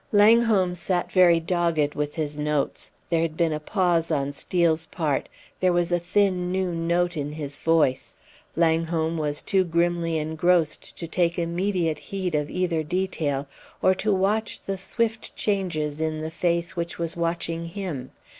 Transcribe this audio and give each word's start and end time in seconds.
Langholm 0.11 0.73
sat 0.73 1.11
very 1.11 1.39
dogged 1.39 1.93
with 1.93 2.15
his 2.15 2.35
notes. 2.35 2.89
There 3.11 3.21
had 3.21 3.37
been 3.37 3.53
a 3.53 3.59
pause 3.59 4.09
on 4.09 4.31
Steel's 4.31 4.87
part; 4.87 5.29
there 5.59 5.71
was 5.71 5.91
a 5.91 5.99
thin 5.99 6.51
new 6.51 6.73
note 6.73 7.15
in 7.15 7.33
his 7.33 7.59
voice. 7.59 8.17
Langholm 8.55 9.19
was 9.19 9.43
too 9.43 9.63
grimly 9.63 10.17
engrossed 10.17 10.97
to 10.97 11.07
take 11.07 11.37
immediate 11.37 11.99
heed 11.99 12.33
of 12.33 12.49
either 12.49 12.81
detail, 12.81 13.45
or 13.79 13.93
to 13.93 14.11
watch 14.11 14.63
the 14.63 14.75
swift 14.79 15.35
changes 15.35 16.01
in 16.01 16.21
the 16.21 16.31
face 16.31 16.75
which 16.75 16.97
was 16.97 17.15
watching 17.15 17.65
him. 17.65 18.09